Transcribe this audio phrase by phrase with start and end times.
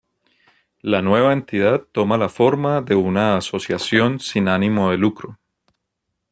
[0.81, 5.37] La nueva entidad toma la forma de una asociación sin ánimo de lucro.